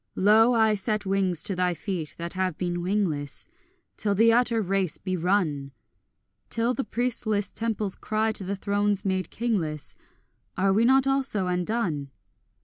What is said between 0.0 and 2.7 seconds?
Lo, I set wings to thy feet that have